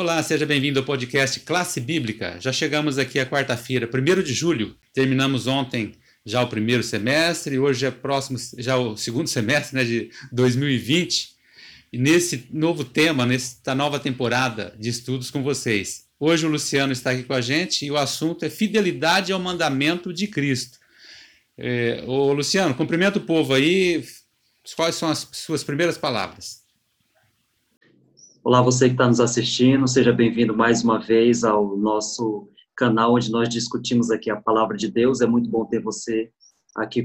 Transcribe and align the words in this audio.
Olá, 0.00 0.22
seja 0.22 0.46
bem-vindo 0.46 0.78
ao 0.78 0.84
podcast 0.86 1.38
Classe 1.40 1.78
Bíblica. 1.78 2.38
Já 2.40 2.50
chegamos 2.54 2.96
aqui 2.96 3.20
à 3.20 3.26
quarta-feira, 3.26 3.86
1 3.86 4.22
de 4.22 4.32
julho. 4.32 4.74
Terminamos 4.94 5.46
ontem 5.46 5.92
já 6.24 6.40
o 6.40 6.48
primeiro 6.48 6.82
semestre, 6.82 7.58
hoje 7.58 7.84
é 7.84 7.90
próximo, 7.90 8.38
já 8.56 8.78
o 8.78 8.96
segundo 8.96 9.28
semestre 9.28 9.76
né, 9.76 9.84
de 9.84 10.10
2020. 10.32 11.34
E 11.92 11.98
nesse 11.98 12.46
novo 12.50 12.82
tema, 12.82 13.26
nesta 13.26 13.74
nova 13.74 14.00
temporada 14.00 14.74
de 14.78 14.88
estudos 14.88 15.30
com 15.30 15.42
vocês. 15.42 16.06
Hoje 16.18 16.46
o 16.46 16.48
Luciano 16.48 16.94
está 16.94 17.10
aqui 17.10 17.24
com 17.24 17.34
a 17.34 17.42
gente 17.42 17.84
e 17.84 17.90
o 17.90 17.98
assunto 17.98 18.42
é 18.42 18.48
fidelidade 18.48 19.34
ao 19.34 19.38
mandamento 19.38 20.14
de 20.14 20.28
Cristo. 20.28 20.78
É, 21.58 22.02
ô 22.06 22.32
Luciano, 22.32 22.74
cumprimenta 22.74 23.18
o 23.18 23.26
povo 23.26 23.52
aí. 23.52 24.02
Quais 24.74 24.94
são 24.94 25.10
as 25.10 25.28
suas 25.32 25.62
primeiras 25.62 25.98
palavras? 25.98 26.60
Olá, 28.42 28.62
você 28.62 28.86
que 28.86 28.94
está 28.94 29.06
nos 29.06 29.20
assistindo, 29.20 29.86
seja 29.86 30.14
bem-vindo 30.14 30.56
mais 30.56 30.82
uma 30.82 30.98
vez 30.98 31.44
ao 31.44 31.76
nosso 31.76 32.48
canal 32.74 33.14
onde 33.14 33.30
nós 33.30 33.50
discutimos 33.50 34.10
aqui 34.10 34.30
a 34.30 34.40
palavra 34.40 34.78
de 34.78 34.90
Deus. 34.90 35.20
É 35.20 35.26
muito 35.26 35.50
bom 35.50 35.66
ter 35.66 35.82
você 35.82 36.32
aqui. 36.74 37.04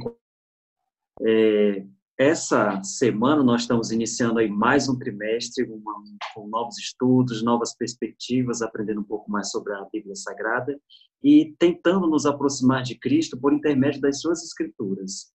É, 1.21 1.85
essa 2.17 2.81
semana 2.83 3.43
nós 3.43 3.63
estamos 3.63 3.91
iniciando 3.91 4.39
aí 4.39 4.47
mais 4.49 4.87
um 4.87 4.97
trimestre 4.97 5.65
uma, 5.65 5.93
com 6.33 6.47
novos 6.47 6.77
estudos, 6.77 7.43
novas 7.43 7.75
perspectivas, 7.75 8.61
aprendendo 8.61 9.01
um 9.01 9.05
pouco 9.05 9.29
mais 9.29 9.51
sobre 9.51 9.73
a 9.73 9.85
Bíblia 9.91 10.15
Sagrada 10.15 10.79
e 11.21 11.53
tentando 11.59 12.07
nos 12.07 12.25
aproximar 12.25 12.81
de 12.81 12.97
Cristo 12.97 13.37
por 13.37 13.51
intermédio 13.51 13.99
das 13.99 14.21
suas 14.21 14.41
escrituras. 14.41 15.33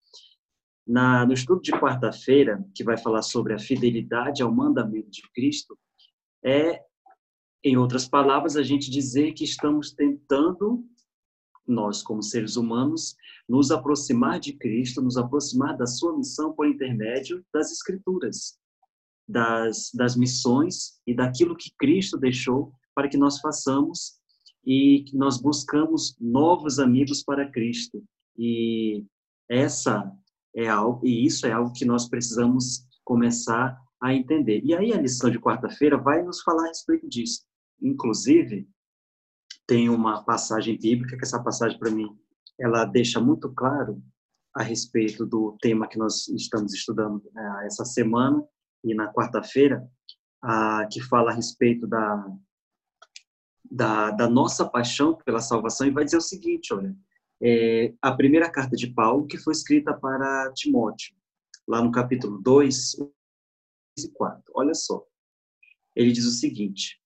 Na, 0.86 1.26
no 1.26 1.34
estudo 1.34 1.60
de 1.60 1.72
quarta-feira, 1.72 2.64
que 2.74 2.82
vai 2.82 2.96
falar 2.96 3.20
sobre 3.20 3.52
a 3.52 3.58
fidelidade 3.58 4.42
ao 4.42 4.50
mandamento 4.50 5.10
de 5.10 5.22
Cristo, 5.34 5.78
é, 6.44 6.82
em 7.62 7.76
outras 7.76 8.08
palavras, 8.08 8.56
a 8.56 8.62
gente 8.62 8.90
dizer 8.90 9.32
que 9.32 9.44
estamos 9.44 9.92
tentando, 9.92 10.84
nós 11.66 12.02
como 12.02 12.22
seres 12.22 12.56
humanos, 12.56 13.14
nos 13.48 13.70
aproximar 13.70 14.40
de 14.40 14.54
Cristo, 14.54 15.02
nos 15.02 15.16
aproximar 15.16 15.76
da 15.76 15.86
sua 15.86 16.16
missão 16.16 16.52
por 16.52 16.66
intermédio 16.66 17.44
das 17.52 17.70
Escrituras, 17.70 18.58
das, 19.28 19.90
das 19.94 20.16
missões 20.16 21.00
e 21.06 21.14
daquilo 21.14 21.56
que 21.56 21.72
Cristo 21.78 22.16
deixou 22.16 22.72
para 22.94 23.08
que 23.08 23.16
nós 23.16 23.38
façamos 23.40 24.18
e 24.64 25.04
que 25.06 25.16
nós 25.16 25.40
buscamos 25.40 26.16
novos 26.20 26.78
amigos 26.78 27.22
para 27.22 27.50
Cristo. 27.50 28.02
E 28.36 29.04
essa 29.48 30.10
é 30.54 30.68
algo, 30.68 31.06
e 31.06 31.24
isso 31.24 31.46
é 31.46 31.52
algo 31.52 31.72
que 31.72 31.84
nós 31.84 32.08
precisamos 32.08 32.86
começar 33.04 33.78
a 34.02 34.14
entender. 34.14 34.62
E 34.64 34.74
aí 34.74 34.92
a 34.92 35.00
lição 35.00 35.30
de 35.30 35.38
quarta-feira 35.38 35.96
vai 35.96 36.22
nos 36.22 36.42
falar 36.42 36.64
a 36.64 36.68
respeito 36.68 37.08
disso. 37.08 37.42
Inclusive, 37.80 38.68
tem 39.66 39.88
uma 39.88 40.24
passagem 40.24 40.78
bíblica, 40.78 41.16
que 41.16 41.24
essa 41.24 41.42
passagem 41.42 41.78
para 41.78 41.90
mim, 41.90 42.08
ela 42.58 42.84
deixa 42.84 43.20
muito 43.20 43.52
claro 43.52 44.02
a 44.54 44.62
respeito 44.62 45.24
do 45.24 45.56
tema 45.60 45.86
que 45.86 45.98
nós 45.98 46.28
estamos 46.28 46.74
estudando 46.74 47.22
é, 47.36 47.66
essa 47.66 47.84
semana 47.84 48.42
e 48.82 48.94
na 48.94 49.12
quarta-feira, 49.12 49.86
que 50.90 51.02
fala 51.02 51.30
a 51.30 51.34
respeito 51.34 51.86
da, 51.86 52.26
da, 53.70 54.10
da, 54.10 54.28
nossa 54.28 54.66
paixão 54.66 55.16
pela 55.24 55.40
salvação 55.40 55.86
e 55.86 55.90
vai 55.90 56.04
dizer 56.04 56.16
o 56.16 56.22
seguinte, 56.22 56.72
olha, 56.72 56.96
é, 57.42 57.92
a 58.00 58.12
primeira 58.12 58.50
carta 58.50 58.74
de 58.74 58.88
Paulo 58.88 59.26
que 59.26 59.36
foi 59.36 59.52
escrita 59.52 59.92
para 59.92 60.50
Timóteo, 60.54 61.14
lá 61.68 61.82
no 61.82 61.92
capítulo 61.92 62.40
2, 62.42 62.96
e 64.04 64.12
4. 64.12 64.42
Olha 64.54 64.74
só. 64.74 65.04
Ele 65.94 66.12
diz 66.12 66.24
o 66.24 66.30
seguinte: 66.30 67.00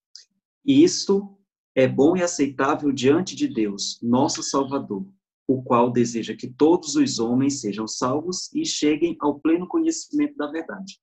Isto 0.64 1.38
é 1.74 1.88
bom 1.88 2.16
e 2.16 2.22
aceitável 2.22 2.92
diante 2.92 3.34
de 3.34 3.48
Deus, 3.48 3.98
nosso 4.02 4.42
Salvador, 4.42 5.06
o 5.46 5.62
qual 5.62 5.90
deseja 5.90 6.34
que 6.34 6.48
todos 6.48 6.94
os 6.94 7.18
homens 7.18 7.60
sejam 7.60 7.86
salvos 7.86 8.52
e 8.52 8.64
cheguem 8.64 9.16
ao 9.20 9.40
pleno 9.40 9.66
conhecimento 9.66 10.36
da 10.36 10.50
verdade. 10.50 10.98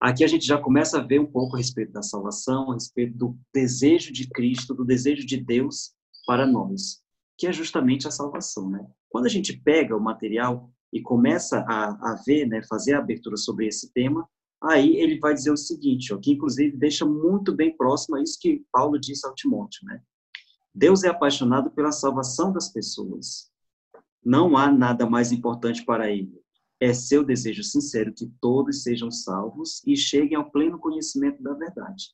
Aqui 0.00 0.22
a 0.22 0.26
gente 0.26 0.46
já 0.46 0.58
começa 0.58 0.98
a 0.98 1.02
ver 1.02 1.20
um 1.20 1.26
pouco 1.26 1.56
a 1.56 1.58
respeito 1.58 1.92
da 1.92 2.02
salvação, 2.02 2.70
a 2.70 2.74
respeito 2.74 3.16
do 3.16 3.38
desejo 3.52 4.12
de 4.12 4.28
Cristo, 4.28 4.74
do 4.74 4.84
desejo 4.84 5.26
de 5.26 5.38
Deus 5.38 5.94
para 6.26 6.46
nós, 6.46 7.02
que 7.38 7.46
é 7.46 7.52
justamente 7.52 8.06
a 8.06 8.10
salvação, 8.10 8.70
né? 8.70 8.86
Quando 9.08 9.26
a 9.26 9.30
gente 9.30 9.56
pega 9.58 9.96
o 9.96 10.00
material 10.00 10.70
e 10.92 11.00
começa 11.00 11.60
a, 11.60 12.12
a 12.12 12.22
ver, 12.26 12.46
né, 12.46 12.62
fazer 12.68 12.94
a 12.94 12.98
abertura 12.98 13.36
sobre 13.36 13.66
esse 13.66 13.92
tema, 13.92 14.28
Aí 14.62 14.96
ele 14.96 15.18
vai 15.18 15.34
dizer 15.34 15.50
o 15.50 15.56
seguinte, 15.56 16.12
ó, 16.12 16.18
que 16.18 16.32
inclusive 16.32 16.76
deixa 16.76 17.04
muito 17.04 17.54
bem 17.54 17.76
próximo 17.76 18.16
a 18.16 18.22
isso 18.22 18.38
que 18.40 18.64
Paulo 18.72 18.98
disse 18.98 19.26
ao 19.26 19.34
Timóteo, 19.34 19.84
né? 19.84 20.02
Deus 20.74 21.04
é 21.04 21.08
apaixonado 21.08 21.70
pela 21.70 21.92
salvação 21.92 22.52
das 22.52 22.70
pessoas. 22.70 23.50
Não 24.24 24.56
há 24.56 24.70
nada 24.70 25.08
mais 25.08 25.32
importante 25.32 25.84
para 25.84 26.10
ele. 26.10 26.38
É 26.78 26.92
seu 26.92 27.24
desejo 27.24 27.62
sincero 27.62 28.12
que 28.12 28.26
todos 28.40 28.82
sejam 28.82 29.10
salvos 29.10 29.82
e 29.86 29.96
cheguem 29.96 30.36
ao 30.36 30.50
pleno 30.50 30.78
conhecimento 30.78 31.42
da 31.42 31.54
verdade. 31.54 32.10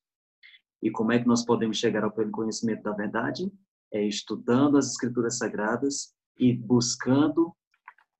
E 0.81 0.91
como 0.91 1.11
é 1.13 1.19
que 1.19 1.27
nós 1.27 1.45
podemos 1.45 1.79
chegar 1.79 2.05
ao 2.05 2.13
pleno 2.13 2.31
conhecimento 2.31 2.83
da 2.83 2.93
verdade? 2.93 3.51
É 3.93 4.07
estudando 4.07 4.77
as 4.77 4.91
escrituras 4.91 5.39
sagradas 5.39 6.15
e 6.39 6.53
buscando 6.53 7.53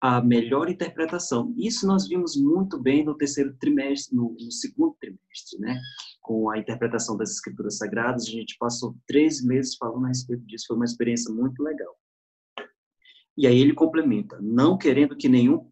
a 0.03 0.21
melhor 0.21 0.69
interpretação. 0.69 1.55
Isso 1.57 1.87
nós 1.87 2.09
vimos 2.09 2.37
muito 2.37 2.77
bem 2.77 3.05
no 3.05 3.17
terceiro 3.17 3.55
trimestre, 3.57 4.17
no, 4.17 4.33
no, 4.33 4.51
segundo 4.51 4.97
trimestre, 5.01 5.61
né? 5.61 5.81
Com 6.21 6.51
a 6.51 6.59
interpretação 6.59 7.17
das 7.17 7.31
escrituras 7.31 7.79
sagradas, 7.79 8.27
a 8.27 8.31
gente 8.31 8.57
passou 8.59 8.97
três 9.07 9.41
meses 9.45 9.77
falando 9.77 10.07
a 10.07 10.09
respeito 10.09 10.45
disso, 10.45 10.67
foi 10.67 10.75
uma 10.75 10.85
experiência 10.85 11.33
muito 11.33 11.63
legal. 11.63 11.97
E 13.37 13.47
aí 13.47 13.57
ele 13.61 13.73
complementa, 13.75 14.41
não 14.43 14.77
querendo 14.77 15.17
que 15.17 15.29
nenhum 15.29 15.71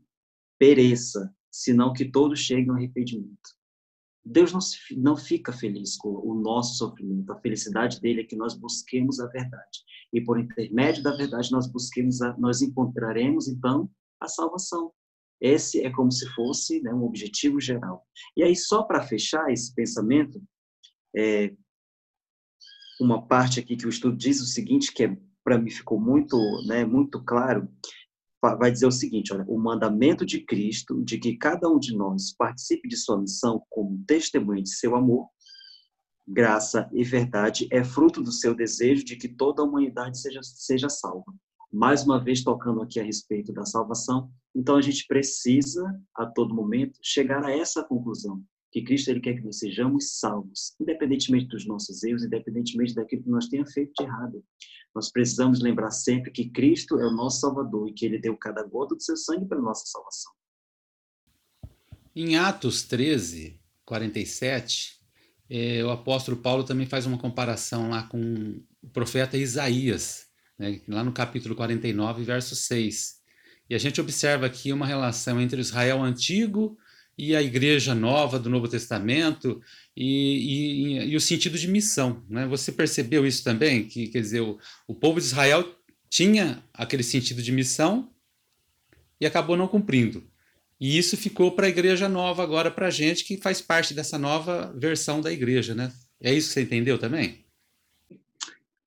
pereça, 0.56 1.34
senão 1.50 1.92
que 1.92 2.04
todos 2.04 2.38
cheguem 2.38 2.70
ao 2.70 2.76
arrependimento. 2.76 3.58
Deus 4.24 4.52
não, 4.52 4.60
não 4.97 5.16
fica 5.16 5.52
feliz 5.52 5.97
com 5.97 6.08
o 6.08 6.34
nosso 6.34 6.76
sofrimento, 6.76 7.32
a 7.32 7.41
felicidade 7.41 8.00
dele 8.00 8.20
é 8.20 8.24
que 8.24 8.36
nós 8.36 8.54
busquemos 8.54 9.18
a 9.18 9.26
verdade. 9.26 9.80
E 10.12 10.20
por 10.20 10.38
intermédio 10.38 11.02
da 11.02 11.16
verdade 11.16 11.50
nós 11.50 11.66
busquemos, 11.66 12.22
a, 12.22 12.36
nós 12.38 12.62
encontraremos 12.62 13.48
então 13.48 13.91
a 14.20 14.28
salvação. 14.28 14.92
Esse 15.41 15.81
é 15.81 15.91
como 15.91 16.12
se 16.12 16.28
fosse 16.34 16.82
né, 16.82 16.92
um 16.92 17.04
objetivo 17.04 17.58
geral. 17.60 18.06
E 18.36 18.42
aí, 18.42 18.54
só 18.54 18.82
para 18.82 19.03
fechar 19.03 19.50
esse 19.50 19.75
pensamento, 19.75 20.42
é, 21.16 21.54
uma 23.00 23.26
parte 23.26 23.59
aqui 23.59 23.76
que 23.76 23.86
o 23.86 23.88
estudo 23.88 24.16
diz 24.16 24.41
o 24.41 24.47
seguinte, 24.47 24.92
que 24.92 25.04
é, 25.04 25.16
para 25.42 25.59
mim 25.59 25.70
ficou 25.70 25.98
muito, 25.98 26.36
né, 26.66 26.84
muito 26.84 27.25
claro, 27.25 27.66
vai 28.42 28.70
dizer 28.70 28.86
o 28.86 28.92
seguinte, 28.92 29.32
olha, 29.32 29.44
o 29.48 29.59
mandamento 29.59 30.25
de 30.25 30.44
Cristo 30.44 31.03
de 31.03 31.19
que 31.19 31.36
cada 31.36 31.69
um 31.69 31.78
de 31.78 31.97
nós 31.97 32.34
participe 32.36 32.88
de 32.88 32.97
sua 32.97 33.19
missão 33.19 33.62
como 33.70 34.03
testemunha 34.06 34.62
de 34.62 34.70
seu 34.70 34.94
amor, 34.94 35.28
graça 36.26 36.88
e 36.92 37.03
verdade 37.03 37.66
é 37.70 37.82
fruto 37.82 38.22
do 38.22 38.30
seu 38.30 38.54
desejo 38.54 39.04
de 39.04 39.16
que 39.16 39.28
toda 39.28 39.62
a 39.62 39.64
humanidade 39.64 40.19
seja, 40.20 40.41
seja 40.42 40.88
salva 40.88 41.34
mais 41.72 42.04
uma 42.04 42.22
vez 42.22 42.42
tocando 42.42 42.82
aqui 42.82 42.98
a 42.98 43.04
respeito 43.04 43.53
da 43.53 43.64
salvação. 43.64 44.31
Então 44.54 44.76
a 44.76 44.82
gente 44.82 45.06
precisa 45.06 45.84
a 46.14 46.26
todo 46.26 46.54
momento 46.54 46.98
chegar 47.03 47.44
a 47.44 47.50
essa 47.50 47.84
conclusão 47.84 48.42
que 48.72 48.82
Cristo 48.82 49.10
ele 49.10 49.20
quer 49.20 49.34
que 49.34 49.42
nós 49.42 49.58
sejamos 49.58 50.19
salvos, 50.19 50.75
independentemente 50.80 51.48
dos 51.48 51.66
nossos 51.66 52.03
erros, 52.04 52.25
independentemente 52.25 52.94
daquilo 52.94 53.22
que 53.22 53.30
nós 53.30 53.48
tenhamos 53.48 53.72
feito 53.72 53.92
de 53.98 54.04
errado. 54.04 54.44
Nós 54.94 55.10
precisamos 55.10 55.60
lembrar 55.60 55.91
sempre 55.91 56.30
que 56.30 56.48
Cristo 56.48 56.98
é 56.98 57.06
o 57.06 57.12
nosso 57.12 57.41
Salvador 57.41 57.88
e 57.88 57.92
que 57.92 58.06
Ele 58.06 58.19
deu 58.19 58.36
cada 58.36 58.62
gota 58.62 58.94
do 58.94 59.03
seu 59.03 59.16
sangue 59.16 59.47
para 59.47 59.59
a 59.59 59.62
nossa 59.62 59.86
salvação. 59.86 60.32
Em 62.14 62.36
Atos 62.36 62.82
13, 62.84 63.60
47, 63.84 65.00
é, 65.48 65.84
o 65.84 65.91
apóstolo 65.91 66.36
Paulo 66.36 66.65
também 66.65 66.86
faz 66.86 67.06
uma 67.06 67.18
comparação 67.18 67.91
lá 67.91 68.04
com 68.04 68.60
o 68.83 68.89
profeta 68.91 69.36
Isaías, 69.36 70.29
né, 70.60 70.78
lá 70.86 71.03
no 71.03 71.10
capítulo 71.10 71.54
49, 71.54 72.22
verso 72.22 72.54
6. 72.54 73.15
E 73.71 73.74
a 73.74 73.78
gente 73.78 73.98
observa 73.98 74.45
aqui 74.45 74.72
uma 74.74 74.86
relação 74.86 75.41
entre 75.41 75.59
o 75.59 75.62
Israel 75.62 76.03
antigo 76.03 76.77
e 77.16 77.34
a 77.34 77.42
igreja 77.42 77.95
nova 77.95 78.39
do 78.39 78.51
Novo 78.51 78.68
Testamento 78.68 79.62
e, 79.97 80.98
e, 80.98 81.10
e 81.12 81.16
o 81.16 81.21
sentido 81.21 81.59
de 81.59 81.66
missão. 81.66 82.22
Né? 82.28 82.47
Você 82.47 82.71
percebeu 82.71 83.27
isso 83.27 83.42
também? 83.42 83.84
Que, 83.84 84.09
quer 84.09 84.21
dizer, 84.21 84.41
o, 84.41 84.59
o 84.86 84.95
povo 84.95 85.18
de 85.18 85.27
Israel 85.27 85.65
tinha 86.10 86.62
aquele 86.74 87.03
sentido 87.03 87.42
de 87.42 87.53
missão 87.53 88.10
e 89.18 89.24
acabou 89.24 89.57
não 89.57 89.66
cumprindo. 89.66 90.22
E 90.78 90.98
isso 90.98 91.16
ficou 91.16 91.53
para 91.53 91.66
a 91.66 91.71
igreja 91.71 92.09
nova 92.09 92.42
agora, 92.42 92.71
para 92.71 92.89
a 92.89 92.91
gente 92.91 93.24
que 93.24 93.39
faz 93.39 93.62
parte 93.62 93.95
dessa 93.95 94.18
nova 94.18 94.74
versão 94.77 95.21
da 95.21 95.33
igreja, 95.33 95.74
né? 95.74 95.92
É 96.21 96.34
isso 96.34 96.48
que 96.48 96.54
você 96.54 96.62
entendeu 96.62 96.98
também? 96.98 97.45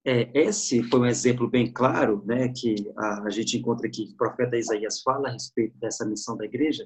É, 0.06 0.30
esse 0.38 0.84
foi 0.84 1.00
um 1.00 1.06
exemplo 1.06 1.50
bem 1.50 1.72
claro, 1.72 2.22
né, 2.26 2.50
que 2.50 2.76
a, 2.98 3.24
a, 3.24 3.30
gente 3.30 3.58
encontra 3.58 3.88
aqui, 3.88 4.08
que 4.08 4.14
o 4.14 4.18
profeta 4.18 4.58
Isaías 4.58 5.02
fala 5.02 5.30
a 5.30 5.32
respeito 5.32 5.78
dessa 5.78 6.06
missão 6.06 6.36
da 6.36 6.44
igreja, 6.44 6.86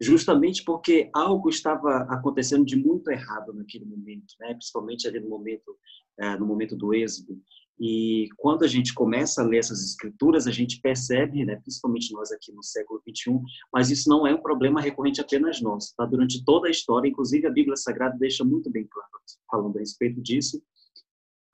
justamente 0.00 0.62
porque 0.64 1.10
algo 1.14 1.48
estava 1.48 2.06
acontecendo 2.10 2.64
de 2.64 2.76
muito 2.76 3.10
errado 3.10 3.52
naquele 3.54 3.84
momento, 3.84 4.34
né? 4.40 4.54
principalmente 4.54 5.06
ali 5.06 5.20
no 5.20 5.28
momento, 5.28 5.76
é, 6.18 6.38
no 6.38 6.46
momento 6.46 6.76
do 6.76 6.94
êxodo. 6.94 7.38
E 7.78 8.28
quando 8.36 8.62
a 8.62 8.68
gente 8.68 8.92
começa 8.92 9.40
a 9.40 9.44
ler 9.44 9.58
essas 9.58 9.82
escrituras, 9.82 10.46
a 10.46 10.50
gente 10.50 10.80
percebe, 10.82 11.44
né, 11.46 11.56
principalmente 11.56 12.12
nós 12.12 12.30
aqui 12.30 12.52
no 12.52 12.62
século 12.62 13.00
21, 13.06 13.42
mas 13.72 13.90
isso 13.90 14.06
não 14.06 14.26
é 14.26 14.34
um 14.34 14.42
problema 14.42 14.82
recorrente 14.82 15.20
apenas 15.20 15.62
nosso, 15.62 15.94
tá? 15.96 16.04
Durante 16.04 16.44
toda 16.44 16.68
a 16.68 16.70
história, 16.70 17.08
inclusive 17.08 17.46
a 17.46 17.50
Bíblia 17.50 17.76
Sagrada 17.76 18.18
deixa 18.18 18.44
muito 18.44 18.70
bem 18.70 18.86
claro, 18.86 19.08
falando 19.50 19.78
a 19.78 19.80
respeito 19.80 20.20
disso, 20.20 20.62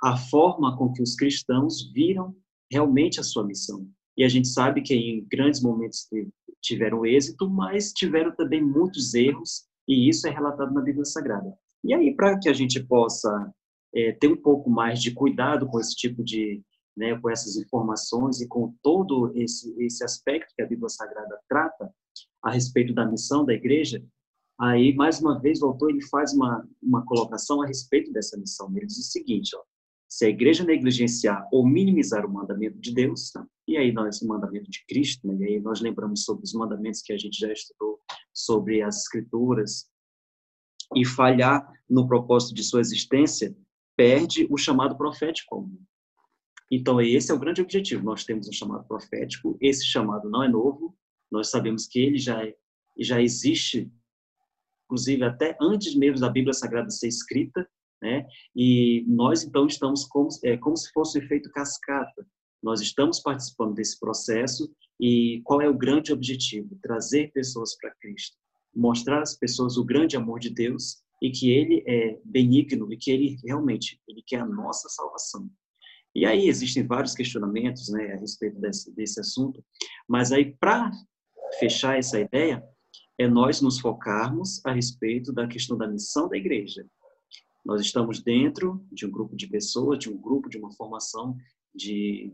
a 0.02 0.16
forma 0.16 0.76
com 0.76 0.93
que 0.93 1.02
os 1.02 1.14
cristãos 1.14 1.90
viram 1.93 2.34
realmente 2.70 3.20
a 3.20 3.22
sua 3.22 3.44
missão. 3.44 3.87
E 4.16 4.25
a 4.25 4.28
gente 4.28 4.48
sabe 4.48 4.82
que 4.82 4.94
em 4.94 5.26
grandes 5.31 5.62
momentos 5.62 6.08
tiveram 6.62 7.04
êxito, 7.04 7.48
mas 7.48 7.93
tiveram 7.93 8.34
também 8.34 8.62
muitos 8.62 9.14
erros, 9.14 9.66
e 9.87 10.08
isso 10.08 10.26
é 10.26 10.31
relatado 10.31 10.72
na 10.72 10.81
Bíblia 10.81 11.04
Sagrada. 11.04 11.54
E 11.84 11.94
aí, 11.94 12.14
para 12.14 12.38
que 12.38 12.48
a 12.48 12.52
gente 12.52 12.82
possa 12.82 13.52
é, 13.94 14.12
ter 14.12 14.28
um 14.28 14.37
pouco 14.37 14.69
mais 14.69 15.00
de 15.00 15.12
cuidado 15.12 15.66
com 15.66 15.78
esse 15.78 15.94
tipo 15.94 16.25
de, 16.25 16.62
né, 16.96 17.19
com 17.20 17.31
essas 17.31 17.56
informações 17.56 18.40
e 18.40 18.49
com 18.49 18.75
todo 18.82 19.32
esse, 19.34 19.75
esse 19.82 20.02
aspecto 20.02 20.52
que 20.56 20.62
a 20.62 20.66
Bíblia 20.66 20.88
Sagrada 20.88 21.38
trata 21.49 21.92
a 22.42 22.50
respeito 22.50 22.94
da 22.94 23.06
missão 23.06 23.44
da 23.44 23.52
igreja, 23.52 24.02
aí, 24.58 24.94
mais 24.94 25.20
uma 25.20 25.38
vez, 25.38 25.62
o 25.62 25.66
autor 25.66 25.90
ele 25.90 26.02
faz 26.06 26.32
uma, 26.32 26.66
uma 26.82 27.04
colocação 27.04 27.62
a 27.62 27.66
respeito 27.66 28.12
dessa 28.12 28.37
missão. 28.37 28.72
Ele 28.75 28.87
diz 28.87 28.99
o 28.99 29.02
seguinte, 29.02 29.54
ó, 29.54 29.62
se 30.16 30.24
a 30.24 30.30
igreja 30.30 30.64
negligenciar 30.64 31.46
ou 31.52 31.68
minimizar 31.68 32.24
o 32.24 32.32
mandamento 32.32 32.78
de 32.78 32.90
Deus, 32.90 33.34
e 33.68 33.76
aí 33.76 33.92
nós, 33.92 34.22
o 34.22 34.26
mandamento 34.26 34.70
de 34.70 34.82
Cristo, 34.86 35.28
né, 35.28 35.36
e 35.38 35.44
aí 35.44 35.60
nós 35.60 35.82
lembramos 35.82 36.24
sobre 36.24 36.42
os 36.42 36.54
mandamentos 36.54 37.02
que 37.02 37.12
a 37.12 37.18
gente 37.18 37.38
já 37.38 37.52
estudou, 37.52 38.00
sobre 38.32 38.80
as 38.80 39.02
escrituras, 39.02 39.90
e 40.94 41.04
falhar 41.04 41.70
no 41.86 42.08
propósito 42.08 42.54
de 42.54 42.64
sua 42.64 42.80
existência, 42.80 43.54
perde 43.94 44.46
o 44.48 44.56
chamado 44.56 44.96
profético. 44.96 45.70
Então, 46.72 46.98
esse 46.98 47.30
é 47.30 47.34
o 47.34 47.38
grande 47.38 47.60
objetivo. 47.60 48.02
Nós 48.02 48.24
temos 48.24 48.48
um 48.48 48.52
chamado 48.52 48.88
profético, 48.88 49.58
esse 49.60 49.84
chamado 49.84 50.30
não 50.30 50.42
é 50.42 50.48
novo, 50.48 50.96
nós 51.30 51.50
sabemos 51.50 51.86
que 51.86 51.98
ele 51.98 52.16
já, 52.16 52.42
é, 52.42 52.56
já 52.98 53.20
existe, 53.20 53.92
inclusive 54.86 55.24
até 55.24 55.54
antes 55.60 55.94
mesmo 55.94 56.20
da 56.20 56.30
Bíblia 56.30 56.54
Sagrada 56.54 56.88
ser 56.88 57.08
escrita, 57.08 57.68
né? 58.02 58.26
E 58.54 59.04
nós, 59.08 59.43
então, 59.43 59.66
estamos 59.66 60.04
como, 60.04 60.28
é, 60.44 60.56
como 60.56 60.76
se 60.76 60.90
fosse 60.93 61.19
um 61.19 61.22
efeito 61.22 61.50
cascata. 61.50 62.26
Nós 62.62 62.81
estamos 62.81 63.20
participando 63.20 63.75
desse 63.75 63.98
processo 63.98 64.70
e 65.00 65.40
qual 65.44 65.60
é 65.60 65.69
o 65.69 65.76
grande 65.76 66.12
objetivo? 66.12 66.78
Trazer 66.82 67.31
pessoas 67.32 67.76
para 67.76 67.94
Cristo, 68.00 68.37
mostrar 68.75 69.22
às 69.22 69.37
pessoas 69.37 69.76
o 69.76 69.84
grande 69.84 70.16
amor 70.16 70.40
de 70.40 70.50
Deus 70.50 71.02
e 71.22 71.31
que 71.31 71.50
ele 71.50 71.82
é 71.87 72.19
benigno 72.25 72.93
e 72.93 72.96
que 72.96 73.10
ele 73.10 73.38
realmente 73.44 74.00
ele 74.08 74.22
quer 74.26 74.40
a 74.40 74.46
nossa 74.46 74.88
salvação. 74.88 75.49
E 76.14 76.25
aí 76.25 76.49
existem 76.49 76.87
vários 76.87 77.14
questionamentos, 77.14 77.90
né, 77.90 78.14
a 78.14 78.16
respeito 78.16 78.58
desse, 78.58 78.94
desse 78.94 79.20
assunto, 79.20 79.62
mas 80.08 80.32
aí 80.32 80.56
para 80.58 80.90
fechar 81.58 81.99
essa 81.99 82.19
ideia 82.19 82.64
é 83.19 83.28
nós 83.28 83.60
nos 83.60 83.78
focarmos 83.78 84.64
a 84.64 84.72
respeito 84.72 85.32
da 85.32 85.46
questão 85.46 85.76
da 85.76 85.87
missão 85.87 86.28
da 86.28 86.37
igreja. 86.37 86.87
Nós 87.66 87.80
estamos 87.80 88.22
dentro 88.22 88.86
de 88.92 89.04
um 89.04 89.10
grupo 89.10 89.34
de 89.34 89.48
pessoas, 89.48 89.98
de 89.98 90.08
um 90.08 90.16
grupo, 90.16 90.48
de 90.48 90.56
uma 90.56 90.70
formação 90.70 91.36
de, 91.74 92.32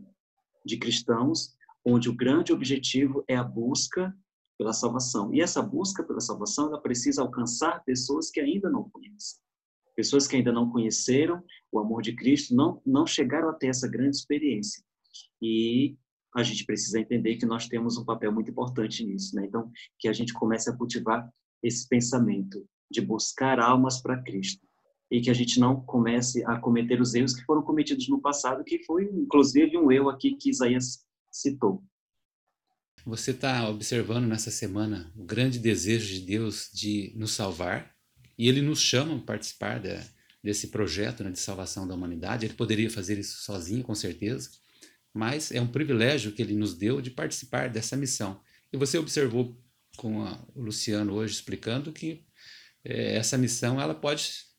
de 0.63 0.77
cristãos, 0.77 1.55
onde 1.83 2.07
o 2.07 2.15
grande 2.15 2.53
objetivo 2.53 3.23
é 3.27 3.35
a 3.35 3.43
busca 3.43 4.15
pela 4.59 4.71
salvação. 4.71 5.33
E 5.33 5.41
essa 5.41 5.59
busca 5.59 6.03
pela 6.03 6.21
salvação, 6.21 6.67
ela 6.67 6.79
precisa 6.79 7.23
alcançar 7.23 7.83
pessoas 7.83 8.29
que 8.29 8.39
ainda 8.39 8.69
não 8.69 8.87
conhecem. 8.91 9.39
Pessoas 9.95 10.27
que 10.27 10.35
ainda 10.35 10.51
não 10.51 10.69
conheceram 10.69 11.43
o 11.71 11.79
amor 11.79 12.03
de 12.03 12.15
Cristo, 12.15 12.55
não, 12.55 12.79
não 12.85 13.07
chegaram 13.07 13.49
a 13.49 13.53
ter 13.53 13.69
essa 13.69 13.87
grande 13.87 14.15
experiência. 14.15 14.83
E 15.41 15.97
a 16.35 16.43
gente 16.43 16.63
precisa 16.63 16.99
entender 16.99 17.37
que 17.37 17.45
nós 17.47 17.67
temos 17.67 17.97
um 17.97 18.05
papel 18.05 18.31
muito 18.31 18.51
importante 18.51 19.03
nisso, 19.03 19.35
né? 19.35 19.47
Então, 19.47 19.71
que 19.97 20.07
a 20.07 20.13
gente 20.13 20.31
comece 20.31 20.69
a 20.69 20.77
cultivar 20.77 21.27
esse 21.63 21.87
pensamento 21.87 22.63
de 22.89 23.01
buscar 23.01 23.59
almas 23.59 23.99
para 23.99 24.21
Cristo 24.21 24.63
e 25.13 25.21
que 25.21 25.29
a 25.29 25.33
gente 25.33 25.59
não 25.59 25.79
comece 25.79 26.43
a 26.43 26.57
cometer 26.57 26.99
os 26.99 27.13
erros 27.13 27.35
que 27.35 27.45
foram 27.45 27.61
cometidos 27.61 28.09
no 28.09 28.19
passado, 28.19 28.63
que 28.63 28.83
foi 28.83 29.03
inclusive 29.03 29.77
um 29.77 29.91
erro 29.91 30.09
aqui 30.09 30.35
que 30.35 30.49
Isaías 30.49 31.05
citou. 31.31 31.83
Você 33.05 33.29
está 33.29 33.69
observando 33.69 34.25
nessa 34.25 34.49
semana 34.49 35.13
o 35.15 35.23
grande 35.23 35.59
desejo 35.59 36.11
de 36.11 36.19
Deus 36.19 36.67
de 36.73 37.13
nos 37.15 37.33
salvar 37.33 37.93
e 38.39 38.49
Ele 38.49 38.59
nos 38.59 38.81
chama 38.81 39.15
para 39.17 39.35
participar 39.35 39.79
de, 39.79 39.99
desse 40.43 40.69
projeto 40.69 41.23
né, 41.23 41.29
de 41.29 41.39
salvação 41.39 41.87
da 41.87 41.93
humanidade. 41.93 42.47
Ele 42.47 42.55
poderia 42.55 42.89
fazer 42.89 43.19
isso 43.19 43.43
sozinho, 43.43 43.83
com 43.83 43.93
certeza, 43.93 44.49
mas 45.13 45.51
é 45.51 45.61
um 45.61 45.67
privilégio 45.67 46.31
que 46.31 46.41
Ele 46.41 46.55
nos 46.55 46.73
deu 46.73 46.99
de 46.99 47.11
participar 47.11 47.69
dessa 47.69 47.95
missão. 47.95 48.41
E 48.71 48.77
você 48.77 48.97
observou 48.97 49.55
com 49.95 50.23
a, 50.23 50.43
o 50.55 50.63
Luciano 50.63 51.13
hoje 51.13 51.35
explicando 51.35 51.91
que 51.91 52.25
é, 52.83 53.15
essa 53.15 53.37
missão 53.37 53.79
ela 53.79 53.93
pode 53.93 54.51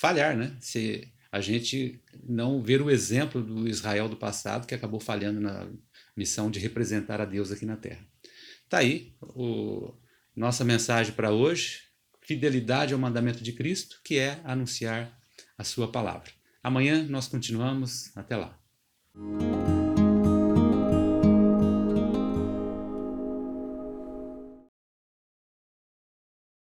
falhar, 0.00 0.34
né? 0.34 0.56
Se 0.60 1.12
a 1.30 1.40
gente 1.40 2.02
não 2.24 2.62
ver 2.62 2.80
o 2.80 2.90
exemplo 2.90 3.42
do 3.42 3.68
Israel 3.68 4.08
do 4.08 4.16
passado 4.16 4.66
que 4.66 4.74
acabou 4.74 4.98
falhando 4.98 5.40
na 5.40 5.68
missão 6.16 6.50
de 6.50 6.58
representar 6.58 7.20
a 7.20 7.26
Deus 7.26 7.52
aqui 7.52 7.66
na 7.66 7.76
Terra. 7.76 8.04
Tá 8.68 8.78
aí 8.78 9.14
o, 9.20 9.94
nossa 10.34 10.64
mensagem 10.64 11.12
para 11.12 11.30
hoje: 11.30 11.82
fidelidade 12.22 12.94
ao 12.94 12.98
mandamento 12.98 13.44
de 13.44 13.52
Cristo, 13.52 14.00
que 14.02 14.18
é 14.18 14.40
anunciar 14.42 15.16
a 15.58 15.64
Sua 15.64 15.92
palavra. 15.92 16.30
Amanhã 16.62 17.06
nós 17.08 17.28
continuamos. 17.28 18.16
Até 18.16 18.36
lá. 18.36 18.58